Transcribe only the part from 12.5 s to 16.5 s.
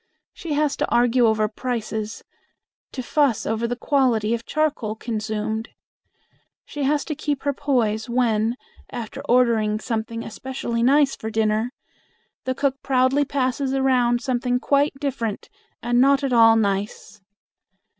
cook proudly passes around something quite different and not at